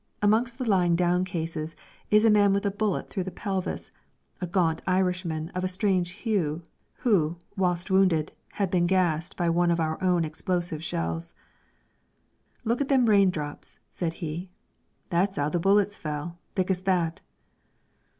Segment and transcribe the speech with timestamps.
[0.23, 1.75] Amongst the lying down cases
[2.09, 3.91] is a man with a bullet through the pelvis,
[4.41, 6.63] a gaunt Irishman of a strange hue,
[7.05, 11.35] who, whilst wounded, had been gassed by one of our own explosive shells.
[12.65, 14.49] "Look at them raindrops," said he.
[15.11, 17.21] "That's 'ow the bullets fell, thick as that."